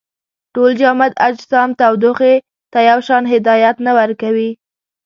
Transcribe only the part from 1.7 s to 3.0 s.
تودوخې ته یو